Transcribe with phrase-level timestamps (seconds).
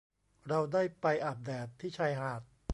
[0.47, 2.41] เราได้ไปอาบแดดที่ชายหาด